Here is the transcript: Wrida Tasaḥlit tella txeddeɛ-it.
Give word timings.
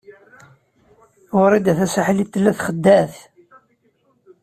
Wrida 1.41 1.73
Tasaḥlit 1.79 2.29
tella 2.33 2.51
txeddeɛ-it. 2.57 3.15